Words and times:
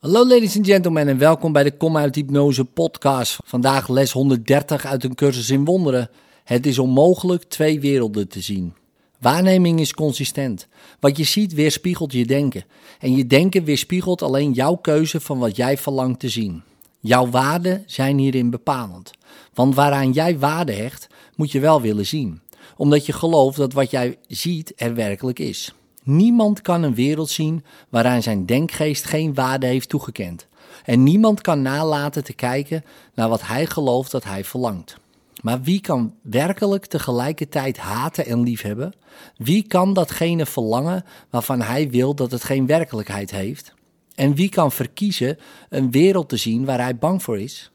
Hallo 0.00 0.26
ladies 0.26 0.56
and 0.56 0.66
gentlemen 0.66 1.08
en 1.08 1.18
welkom 1.18 1.52
bij 1.52 1.62
de 1.62 1.76
Kom 1.76 1.96
uit 1.96 2.14
Hypnose 2.14 2.64
podcast. 2.64 3.38
Vandaag 3.44 3.88
les 3.88 4.12
130 4.12 4.84
uit 4.84 5.04
een 5.04 5.14
cursus 5.14 5.50
in 5.50 5.64
wonderen. 5.64 6.10
Het 6.44 6.66
is 6.66 6.78
onmogelijk 6.78 7.42
twee 7.42 7.80
werelden 7.80 8.28
te 8.28 8.40
zien. 8.40 8.74
Waarneming 9.18 9.80
is 9.80 9.94
consistent. 9.94 10.68
Wat 11.00 11.16
je 11.16 11.24
ziet 11.24 11.54
weerspiegelt 11.54 12.12
je 12.12 12.26
denken. 12.26 12.64
En 12.98 13.16
je 13.16 13.26
denken 13.26 13.64
weerspiegelt 13.64 14.22
alleen 14.22 14.52
jouw 14.52 14.74
keuze 14.74 15.20
van 15.20 15.38
wat 15.38 15.56
jij 15.56 15.78
verlangt 15.78 16.20
te 16.20 16.28
zien. 16.28 16.62
Jouw 17.00 17.30
waarden 17.30 17.82
zijn 17.86 18.18
hierin 18.18 18.50
bepalend. 18.50 19.10
Want 19.54 19.74
waaraan 19.74 20.12
jij 20.12 20.38
waarde 20.38 20.72
hecht, 20.72 21.06
moet 21.36 21.52
je 21.52 21.60
wel 21.60 21.80
willen 21.80 22.06
zien. 22.06 22.40
Omdat 22.76 23.06
je 23.06 23.12
gelooft 23.12 23.56
dat 23.56 23.72
wat 23.72 23.90
jij 23.90 24.18
ziet 24.28 24.72
er 24.76 24.94
werkelijk 24.94 25.38
is. 25.38 25.74
Niemand 26.02 26.60
kan 26.62 26.82
een 26.82 26.94
wereld 26.94 27.30
zien 27.30 27.64
waaraan 27.88 28.22
zijn 28.22 28.46
denkgeest 28.46 29.04
geen 29.04 29.34
waarde 29.34 29.66
heeft 29.66 29.88
toegekend. 29.88 30.46
En 30.84 31.02
niemand 31.02 31.40
kan 31.40 31.62
nalaten 31.62 32.24
te 32.24 32.32
kijken 32.32 32.84
naar 33.14 33.28
wat 33.28 33.46
hij 33.46 33.66
gelooft 33.66 34.10
dat 34.10 34.24
hij 34.24 34.44
verlangt. 34.44 34.96
Maar 35.42 35.62
wie 35.62 35.80
kan 35.80 36.14
werkelijk 36.22 36.86
tegelijkertijd 36.86 37.78
haten 37.78 38.26
en 38.26 38.42
liefhebben? 38.42 38.92
Wie 39.36 39.62
kan 39.66 39.92
datgene 39.92 40.46
verlangen 40.46 41.04
waarvan 41.30 41.60
hij 41.60 41.90
wil 41.90 42.14
dat 42.14 42.30
het 42.30 42.44
geen 42.44 42.66
werkelijkheid 42.66 43.30
heeft? 43.30 43.74
En 44.14 44.34
wie 44.34 44.48
kan 44.48 44.72
verkiezen 44.72 45.38
een 45.68 45.90
wereld 45.90 46.28
te 46.28 46.36
zien 46.36 46.64
waar 46.64 46.80
hij 46.80 46.96
bang 46.96 47.22
voor 47.22 47.38
is? 47.38 47.70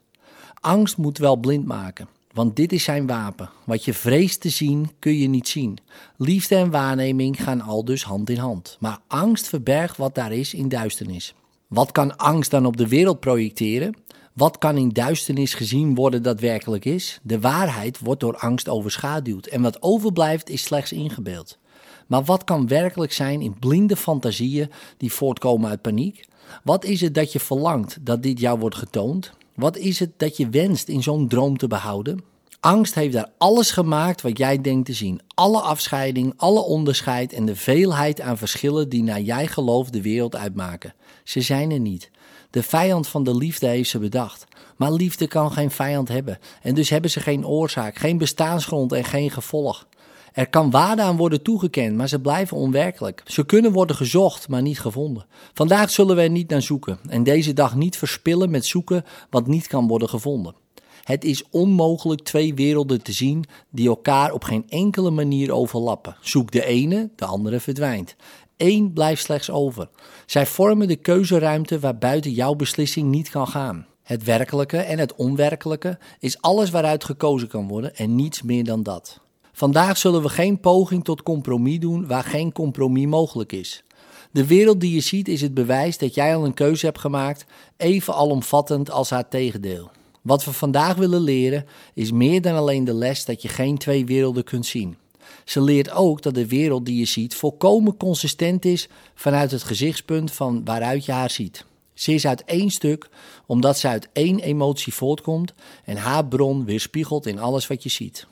Angst 0.60 0.96
moet 0.96 1.18
wel 1.18 1.36
blind 1.36 1.66
maken. 1.66 2.08
Want 2.36 2.56
dit 2.56 2.72
is 2.72 2.84
zijn 2.84 3.06
wapen. 3.06 3.50
Wat 3.64 3.84
je 3.84 3.94
vreest 3.94 4.40
te 4.40 4.48
zien, 4.48 4.90
kun 4.98 5.18
je 5.18 5.28
niet 5.28 5.48
zien. 5.48 5.78
Liefde 6.16 6.54
en 6.54 6.70
waarneming 6.70 7.42
gaan 7.42 7.60
al 7.60 7.84
dus 7.84 8.04
hand 8.04 8.30
in 8.30 8.38
hand. 8.38 8.76
Maar 8.80 8.98
angst 9.06 9.48
verbergt 9.48 9.96
wat 9.96 10.14
daar 10.14 10.32
is 10.32 10.54
in 10.54 10.68
duisternis. 10.68 11.34
Wat 11.66 11.92
kan 11.92 12.16
angst 12.16 12.50
dan 12.50 12.66
op 12.66 12.76
de 12.76 12.88
wereld 12.88 13.20
projecteren? 13.20 13.96
Wat 14.32 14.58
kan 14.58 14.76
in 14.76 14.88
duisternis 14.88 15.54
gezien 15.54 15.94
worden 15.94 16.22
dat 16.22 16.40
werkelijk 16.40 16.84
is? 16.84 17.20
De 17.22 17.40
waarheid 17.40 17.98
wordt 17.98 18.20
door 18.20 18.36
angst 18.36 18.68
overschaduwd 18.68 19.46
en 19.46 19.62
wat 19.62 19.82
overblijft 19.82 20.48
is 20.48 20.62
slechts 20.62 20.92
ingebeeld. 20.92 21.58
Maar 22.06 22.24
wat 22.24 22.44
kan 22.44 22.68
werkelijk 22.68 23.12
zijn 23.12 23.40
in 23.40 23.58
blinde 23.58 23.96
fantasieën 23.96 24.70
die 24.96 25.12
voortkomen 25.12 25.70
uit 25.70 25.82
paniek? 25.82 26.28
Wat 26.64 26.84
is 26.84 27.00
het 27.00 27.14
dat 27.14 27.32
je 27.32 27.40
verlangt 27.40 27.98
dat 28.00 28.22
dit 28.22 28.40
jou 28.40 28.58
wordt 28.58 28.76
getoond? 28.76 29.32
Wat 29.56 29.76
is 29.76 29.98
het 29.98 30.10
dat 30.16 30.36
je 30.36 30.48
wenst 30.48 30.88
in 30.88 31.02
zo'n 31.02 31.28
droom 31.28 31.56
te 31.56 31.66
behouden? 31.66 32.20
Angst 32.60 32.94
heeft 32.94 33.12
daar 33.12 33.30
alles 33.38 33.70
gemaakt 33.70 34.22
wat 34.22 34.38
jij 34.38 34.60
denkt 34.60 34.86
te 34.86 34.92
zien. 34.92 35.20
Alle 35.34 35.60
afscheiding, 35.60 36.34
alle 36.36 36.60
onderscheid 36.60 37.32
en 37.32 37.46
de 37.46 37.56
veelheid 37.56 38.20
aan 38.20 38.38
verschillen 38.38 38.88
die 38.88 39.02
naar 39.02 39.20
jij 39.20 39.46
geloof 39.46 39.90
de 39.90 40.02
wereld 40.02 40.36
uitmaken. 40.36 40.94
Ze 41.24 41.40
zijn 41.40 41.70
er 41.70 41.80
niet. 41.80 42.10
De 42.50 42.62
vijand 42.62 43.08
van 43.08 43.24
de 43.24 43.36
liefde 43.36 43.66
heeft 43.66 43.90
ze 43.90 43.98
bedacht. 43.98 44.46
Maar 44.76 44.92
liefde 44.92 45.26
kan 45.26 45.52
geen 45.52 45.70
vijand 45.70 46.08
hebben. 46.08 46.38
En 46.62 46.74
dus 46.74 46.90
hebben 46.90 47.10
ze 47.10 47.20
geen 47.20 47.46
oorzaak, 47.46 47.96
geen 47.96 48.18
bestaansgrond 48.18 48.92
en 48.92 49.04
geen 49.04 49.30
gevolg. 49.30 49.86
Er 50.36 50.48
kan 50.48 50.70
waarde 50.70 51.02
aan 51.02 51.16
worden 51.16 51.42
toegekend, 51.42 51.96
maar 51.96 52.08
ze 52.08 52.20
blijven 52.20 52.56
onwerkelijk. 52.56 53.22
Ze 53.24 53.46
kunnen 53.46 53.72
worden 53.72 53.96
gezocht, 53.96 54.48
maar 54.48 54.62
niet 54.62 54.80
gevonden. 54.80 55.26
Vandaag 55.54 55.90
zullen 55.90 56.16
we 56.16 56.22
er 56.22 56.30
niet 56.30 56.50
naar 56.50 56.62
zoeken 56.62 56.98
en 57.08 57.22
deze 57.22 57.52
dag 57.52 57.74
niet 57.74 57.96
verspillen 57.96 58.50
met 58.50 58.66
zoeken 58.66 59.04
wat 59.30 59.46
niet 59.46 59.66
kan 59.66 59.86
worden 59.86 60.08
gevonden. 60.08 60.54
Het 61.02 61.24
is 61.24 61.44
onmogelijk 61.50 62.20
twee 62.22 62.54
werelden 62.54 63.02
te 63.02 63.12
zien 63.12 63.44
die 63.70 63.88
elkaar 63.88 64.32
op 64.32 64.44
geen 64.44 64.64
enkele 64.68 65.10
manier 65.10 65.52
overlappen. 65.52 66.16
Zoek 66.20 66.50
de 66.50 66.64
ene, 66.64 67.10
de 67.16 67.24
andere 67.24 67.60
verdwijnt. 67.60 68.16
Eén 68.56 68.92
blijft 68.92 69.22
slechts 69.22 69.50
over. 69.50 69.88
Zij 70.26 70.46
vormen 70.46 70.88
de 70.88 70.96
keuzeruimte 70.96 71.78
waar 71.78 71.98
buiten 71.98 72.30
jouw 72.30 72.54
beslissing 72.54 73.08
niet 73.08 73.30
kan 73.30 73.48
gaan. 73.48 73.86
Het 74.02 74.24
werkelijke 74.24 74.78
en 74.78 74.98
het 74.98 75.14
onwerkelijke 75.14 75.98
is 76.18 76.40
alles 76.40 76.70
waaruit 76.70 77.04
gekozen 77.04 77.48
kan 77.48 77.68
worden 77.68 77.96
en 77.96 78.14
niets 78.14 78.42
meer 78.42 78.64
dan 78.64 78.82
dat. 78.82 79.24
Vandaag 79.56 79.96
zullen 79.96 80.22
we 80.22 80.28
geen 80.28 80.60
poging 80.60 81.04
tot 81.04 81.22
compromis 81.22 81.78
doen 81.78 82.06
waar 82.06 82.24
geen 82.24 82.52
compromis 82.52 83.06
mogelijk 83.06 83.52
is. 83.52 83.82
De 84.30 84.46
wereld 84.46 84.80
die 84.80 84.94
je 84.94 85.00
ziet 85.00 85.28
is 85.28 85.40
het 85.40 85.54
bewijs 85.54 85.98
dat 85.98 86.14
jij 86.14 86.36
al 86.36 86.44
een 86.44 86.54
keuze 86.54 86.86
hebt 86.86 86.98
gemaakt, 86.98 87.44
even 87.76 88.14
alomvattend 88.14 88.90
als 88.90 89.10
haar 89.10 89.28
tegendeel. 89.28 89.90
Wat 90.22 90.44
we 90.44 90.52
vandaag 90.52 90.94
willen 90.94 91.20
leren 91.20 91.66
is 91.94 92.12
meer 92.12 92.42
dan 92.42 92.54
alleen 92.54 92.84
de 92.84 92.94
les 92.94 93.24
dat 93.24 93.42
je 93.42 93.48
geen 93.48 93.78
twee 93.78 94.06
werelden 94.06 94.44
kunt 94.44 94.66
zien. 94.66 94.96
Ze 95.44 95.60
leert 95.60 95.90
ook 95.90 96.22
dat 96.22 96.34
de 96.34 96.46
wereld 96.46 96.86
die 96.86 96.98
je 96.98 97.04
ziet 97.04 97.34
volkomen 97.34 97.96
consistent 97.96 98.64
is 98.64 98.88
vanuit 99.14 99.50
het 99.50 99.62
gezichtspunt 99.62 100.32
van 100.32 100.64
waaruit 100.64 101.04
je 101.04 101.12
haar 101.12 101.30
ziet. 101.30 101.64
Ze 101.94 102.12
is 102.12 102.26
uit 102.26 102.44
één 102.44 102.70
stuk, 102.70 103.08
omdat 103.46 103.78
ze 103.78 103.88
uit 103.88 104.08
één 104.12 104.38
emotie 104.38 104.94
voortkomt 104.94 105.54
en 105.84 105.96
haar 105.96 106.26
bron 106.26 106.64
weerspiegelt 106.64 107.26
in 107.26 107.38
alles 107.38 107.66
wat 107.66 107.82
je 107.82 107.88
ziet. 107.88 108.26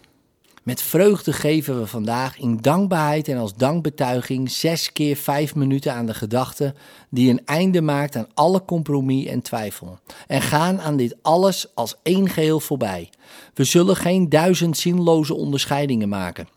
Met 0.65 0.83
vreugde 0.83 1.33
geven 1.33 1.81
we 1.81 1.87
vandaag 1.87 2.39
in 2.39 2.57
dankbaarheid 2.57 3.29
en 3.29 3.37
als 3.37 3.55
dankbetuiging 3.55 4.51
zes 4.51 4.93
keer 4.93 5.17
vijf 5.17 5.55
minuten 5.55 5.93
aan 5.95 6.07
de 6.07 6.15
gedachte 6.15 6.75
die 7.11 7.31
een 7.31 7.43
einde 7.45 7.81
maakt 7.81 8.17
aan 8.17 8.29
alle 8.35 8.65
compromis 8.65 9.27
en 9.27 9.43
twijfel. 9.43 9.99
En 10.27 10.43
gaan 10.43 10.81
aan 10.81 10.97
dit 10.97 11.17
alles 11.23 11.75
als 11.75 11.97
één 12.03 12.29
geheel 12.29 12.61
voorbij. 12.61 13.11
We 13.55 13.65
zullen 13.65 13.97
geen 13.97 14.29
duizend 14.29 14.77
zinloze 14.77 15.35
onderscheidingen 15.35 16.09
maken. 16.09 16.49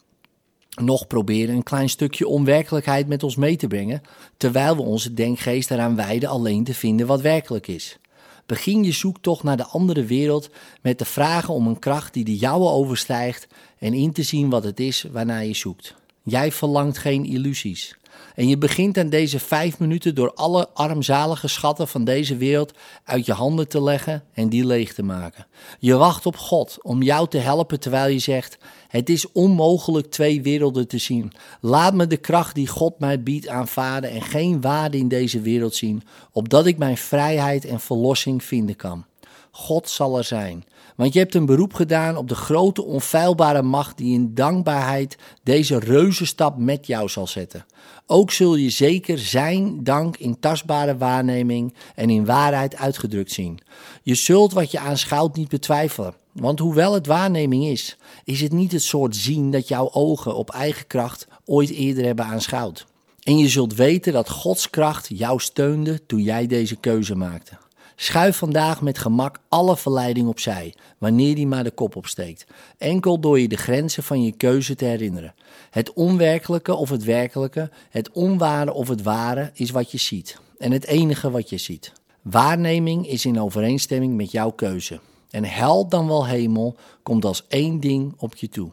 Nog 0.81 1.07
proberen 1.07 1.55
een 1.55 1.63
klein 1.63 1.89
stukje 1.89 2.27
onwerkelijkheid 2.27 3.07
met 3.07 3.23
ons 3.23 3.35
mee 3.35 3.55
te 3.55 3.67
brengen, 3.67 4.01
terwijl 4.37 4.75
we 4.75 4.81
onze 4.81 5.13
denkgeest 5.13 5.71
eraan 5.71 5.95
wijden 5.95 6.29
alleen 6.29 6.63
te 6.63 6.73
vinden 6.73 7.07
wat 7.07 7.21
werkelijk 7.21 7.67
is. 7.67 7.97
Begin 8.47 8.83
je 8.83 8.91
zoektocht 8.91 9.43
naar 9.43 9.57
de 9.57 9.65
andere 9.65 10.03
wereld 10.03 10.49
met 10.81 10.99
de 10.99 11.05
vragen 11.05 11.53
om 11.53 11.67
een 11.67 11.79
kracht 11.79 12.13
die 12.13 12.23
de 12.23 12.37
jouwe 12.37 12.69
overstijgt 12.69 13.47
en 13.77 13.93
in 13.93 14.11
te 14.11 14.23
zien 14.23 14.49
wat 14.49 14.63
het 14.63 14.79
is 14.79 15.05
waarnaar 15.11 15.45
je 15.45 15.55
zoekt. 15.55 15.95
Jij 16.29 16.51
verlangt 16.51 16.97
geen 16.97 17.25
illusies. 17.25 17.95
En 18.35 18.47
je 18.47 18.57
begint 18.57 18.97
aan 18.97 19.09
deze 19.09 19.39
vijf 19.39 19.79
minuten 19.79 20.15
door 20.15 20.33
alle 20.33 20.69
armzalige 20.73 21.47
schatten 21.47 21.87
van 21.87 22.03
deze 22.03 22.37
wereld 22.37 22.73
uit 23.03 23.25
je 23.25 23.33
handen 23.33 23.67
te 23.67 23.83
leggen 23.83 24.23
en 24.33 24.49
die 24.49 24.65
leeg 24.65 24.93
te 24.93 25.03
maken. 25.03 25.47
Je 25.79 25.95
wacht 25.95 26.25
op 26.25 26.37
God 26.37 26.77
om 26.81 27.01
jou 27.01 27.27
te 27.27 27.37
helpen 27.37 27.79
terwijl 27.79 28.11
je 28.11 28.19
zegt: 28.19 28.57
Het 28.87 29.09
is 29.09 29.31
onmogelijk 29.31 30.11
twee 30.11 30.41
werelden 30.41 30.87
te 30.87 30.97
zien. 30.97 31.31
Laat 31.61 31.93
me 31.93 32.07
de 32.07 32.17
kracht 32.17 32.55
die 32.55 32.67
God 32.67 32.99
mij 32.99 33.23
biedt 33.23 33.47
aanvaarden 33.47 34.09
en 34.09 34.21
geen 34.21 34.61
waarde 34.61 34.97
in 34.97 35.07
deze 35.07 35.41
wereld 35.41 35.75
zien, 35.75 36.03
opdat 36.31 36.65
ik 36.65 36.77
mijn 36.77 36.97
vrijheid 36.97 37.65
en 37.65 37.79
verlossing 37.79 38.43
vinden 38.43 38.75
kan. 38.75 39.05
God 39.51 39.89
zal 39.89 40.17
er 40.17 40.23
zijn. 40.23 40.65
Want 40.97 41.13
je 41.13 41.19
hebt 41.19 41.35
een 41.35 41.45
beroep 41.45 41.73
gedaan 41.73 42.17
op 42.17 42.27
de 42.27 42.35
grote 42.35 42.83
onfeilbare 42.83 43.61
macht 43.61 43.97
die 43.97 44.13
in 44.13 44.33
dankbaarheid 44.33 45.17
deze 45.43 45.79
reuzenstap 45.79 46.57
met 46.57 46.87
jou 46.87 47.09
zal 47.09 47.27
zetten. 47.27 47.65
Ook 48.05 48.31
zul 48.31 48.55
je 48.55 48.69
zeker 48.69 49.19
zijn 49.19 49.83
dank 49.83 50.17
in 50.17 50.39
tastbare 50.39 50.97
waarneming 50.97 51.73
en 51.95 52.09
in 52.09 52.25
waarheid 52.25 52.75
uitgedrukt 52.75 53.31
zien. 53.31 53.59
Je 54.03 54.15
zult 54.15 54.53
wat 54.53 54.71
je 54.71 54.79
aanschouwt 54.79 55.35
niet 55.35 55.49
betwijfelen. 55.49 56.13
Want 56.31 56.59
hoewel 56.59 56.93
het 56.93 57.07
waarneming 57.07 57.65
is, 57.65 57.97
is 58.23 58.41
het 58.41 58.51
niet 58.51 58.71
het 58.71 58.83
soort 58.83 59.15
zien 59.15 59.51
dat 59.51 59.67
jouw 59.67 59.91
ogen 59.91 60.35
op 60.35 60.49
eigen 60.49 60.87
kracht 60.87 61.27
ooit 61.45 61.69
eerder 61.69 62.05
hebben 62.05 62.25
aanschouwd. 62.25 62.85
En 63.23 63.37
je 63.37 63.47
zult 63.47 63.75
weten 63.75 64.13
dat 64.13 64.29
Gods 64.29 64.69
kracht 64.69 65.09
jou 65.13 65.39
steunde 65.39 66.05
toen 66.05 66.21
jij 66.21 66.47
deze 66.47 66.75
keuze 66.75 67.15
maakte. 67.15 67.57
Schuif 67.99 68.37
vandaag 68.37 68.81
met 68.81 68.97
gemak 68.97 69.39
alle 69.49 69.77
verleiding 69.77 70.27
opzij, 70.27 70.73
wanneer 70.97 71.35
die 71.35 71.47
maar 71.47 71.63
de 71.63 71.71
kop 71.71 71.95
opsteekt. 71.95 72.45
Enkel 72.77 73.19
door 73.19 73.39
je 73.39 73.47
de 73.47 73.57
grenzen 73.57 74.03
van 74.03 74.23
je 74.23 74.31
keuze 74.31 74.75
te 74.75 74.85
herinneren. 74.85 75.33
Het 75.69 75.93
onwerkelijke 75.93 76.75
of 76.75 76.89
het 76.89 77.03
werkelijke, 77.03 77.69
het 77.89 78.11
onware 78.11 78.73
of 78.73 78.87
het 78.87 79.01
ware 79.01 79.51
is 79.53 79.69
wat 79.69 79.91
je 79.91 79.97
ziet. 79.97 80.39
En 80.57 80.71
het 80.71 80.85
enige 80.85 81.31
wat 81.31 81.49
je 81.49 81.57
ziet. 81.57 81.91
Waarneming 82.21 83.07
is 83.07 83.25
in 83.25 83.41
overeenstemming 83.41 84.15
met 84.15 84.31
jouw 84.31 84.51
keuze. 84.51 84.99
En 85.29 85.43
hel 85.43 85.87
dan 85.87 86.07
wel 86.07 86.25
hemel 86.25 86.75
komt 87.03 87.25
als 87.25 87.45
één 87.47 87.79
ding 87.79 88.13
op 88.17 88.35
je 88.35 88.49
toe. 88.49 88.69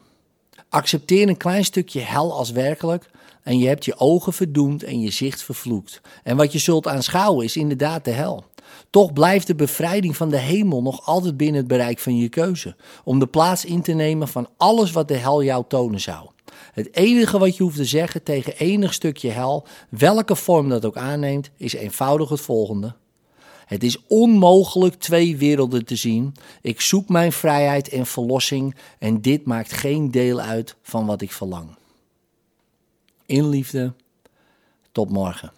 Accepteer 0.68 1.28
een 1.28 1.36
klein 1.36 1.64
stukje 1.64 2.00
hel 2.00 2.32
als 2.32 2.50
werkelijk 2.50 3.10
en 3.42 3.58
je 3.58 3.66
hebt 3.66 3.84
je 3.84 3.98
ogen 3.98 4.32
verdoemd 4.32 4.82
en 4.82 5.00
je 5.00 5.10
zicht 5.10 5.42
vervloekt. 5.42 6.00
En 6.22 6.36
wat 6.36 6.52
je 6.52 6.58
zult 6.58 6.86
aanschouwen 6.86 7.44
is 7.44 7.56
inderdaad 7.56 8.04
de 8.04 8.10
hel. 8.10 8.44
Toch 8.90 9.12
blijft 9.12 9.46
de 9.46 9.54
bevrijding 9.54 10.16
van 10.16 10.28
de 10.28 10.38
hemel 10.38 10.82
nog 10.82 11.06
altijd 11.06 11.36
binnen 11.36 11.56
het 11.56 11.66
bereik 11.66 11.98
van 11.98 12.16
je 12.16 12.28
keuze, 12.28 12.76
om 13.04 13.18
de 13.18 13.26
plaats 13.26 13.64
in 13.64 13.82
te 13.82 13.92
nemen 13.92 14.28
van 14.28 14.48
alles 14.56 14.92
wat 14.92 15.08
de 15.08 15.16
hel 15.16 15.42
jou 15.42 15.64
tonen 15.68 16.00
zou. 16.00 16.28
Het 16.72 16.96
enige 16.96 17.38
wat 17.38 17.56
je 17.56 17.62
hoeft 17.62 17.76
te 17.76 17.84
zeggen 17.84 18.22
tegen 18.22 18.56
enig 18.56 18.94
stukje 18.94 19.30
hel, 19.30 19.66
welke 19.88 20.36
vorm 20.36 20.68
dat 20.68 20.84
ook 20.84 20.96
aanneemt, 20.96 21.50
is 21.56 21.72
eenvoudig 21.72 22.28
het 22.28 22.40
volgende. 22.40 22.94
Het 23.66 23.82
is 23.82 24.06
onmogelijk 24.06 24.94
twee 24.94 25.36
werelden 25.36 25.84
te 25.84 25.96
zien. 25.96 26.34
Ik 26.62 26.80
zoek 26.80 27.08
mijn 27.08 27.32
vrijheid 27.32 27.88
en 27.88 28.06
verlossing 28.06 28.74
en 28.98 29.20
dit 29.20 29.44
maakt 29.44 29.72
geen 29.72 30.10
deel 30.10 30.40
uit 30.40 30.76
van 30.82 31.06
wat 31.06 31.20
ik 31.20 31.32
verlang. 31.32 31.76
In 33.26 33.48
liefde, 33.48 33.92
tot 34.92 35.10
morgen. 35.10 35.52